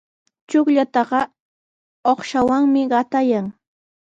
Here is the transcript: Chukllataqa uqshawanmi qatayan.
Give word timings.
Chukllataqa 0.49 1.21
uqshawanmi 2.11 2.81
qatayan. 2.91 3.45